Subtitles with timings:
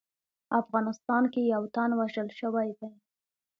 [0.61, 2.89] افغانستان کې یو تن وژل شوی دی